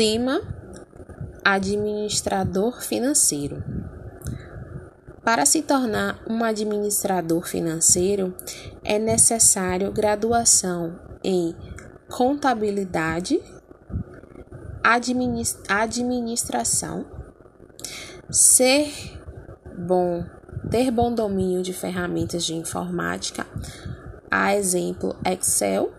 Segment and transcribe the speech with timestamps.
[0.00, 0.40] Tema:
[1.44, 3.62] Administrador financeiro.
[5.22, 8.34] Para se tornar um administrador financeiro,
[8.82, 11.54] é necessário graduação em
[12.08, 13.38] contabilidade,
[15.68, 17.04] administração,
[18.30, 18.90] ser
[19.76, 20.24] bom,
[20.70, 23.46] ter bom domínio de ferramentas de informática,
[24.30, 25.92] a exemplo Excel,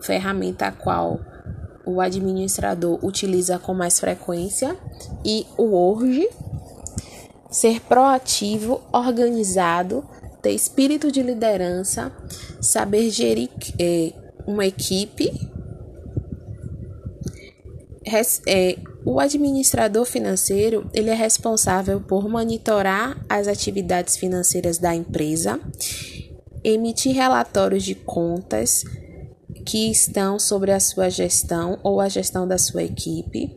[0.00, 1.31] ferramenta a qual
[1.84, 4.76] o administrador utiliza com mais frequência,
[5.24, 6.28] e o Word,
[7.50, 10.04] ser proativo, organizado,
[10.40, 12.12] ter espírito de liderança,
[12.60, 14.12] saber gerir é,
[14.46, 15.30] uma equipe.
[18.46, 25.60] É, o administrador financeiro ele é responsável por monitorar as atividades financeiras da empresa,
[26.62, 28.84] emitir relatórios de contas
[29.64, 33.56] que estão sobre a sua gestão ou a gestão da sua equipe,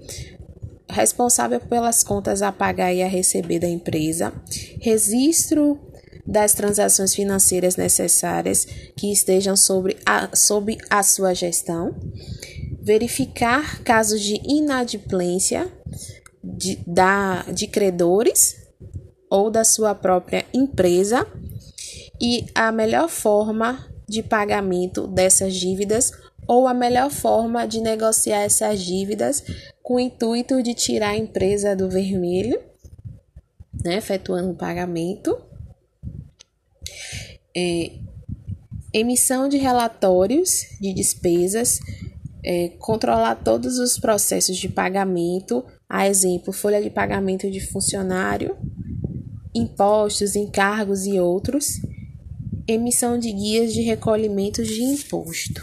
[0.90, 4.34] responsável pelas contas a pagar e a receber da empresa,
[4.80, 5.80] registro
[6.26, 8.66] das transações financeiras necessárias
[8.96, 11.96] que estejam sobre a, sob a sua gestão,
[12.82, 15.72] verificar casos de inadimplência
[16.44, 18.56] de, da, de credores
[19.30, 21.28] ou da sua própria empresa
[22.22, 26.12] e a melhor forma de pagamento dessas dívidas
[26.48, 29.44] ou a melhor forma de negociar essas dívidas
[29.82, 32.62] com o intuito de tirar a empresa do vermelho,
[33.84, 35.38] né, efetuando o pagamento.
[37.56, 37.92] É,
[38.94, 41.80] emissão de relatórios de despesas,
[42.44, 48.58] é, controlar todos os processos de pagamento, a exemplo, folha de pagamento de funcionário,
[49.54, 51.80] impostos, encargos e outros
[52.68, 55.62] emissão de guias de recolhimento de imposto.